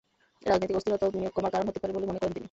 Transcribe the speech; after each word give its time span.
রাজনৈতিক 0.51 0.77
অস্থিরতাও 0.77 1.13
বিনিয়োগ 1.15 1.33
কমার 1.37 1.53
কারণ 1.53 1.65
হতে 1.69 1.79
পারে 1.81 1.93
বলে 1.95 2.07
মনে 2.09 2.19
করেন 2.19 2.31
তিনি। 2.35 2.39